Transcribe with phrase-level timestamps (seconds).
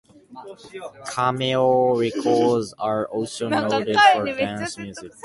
[1.11, 5.11] Cameo records are also noted for dance music.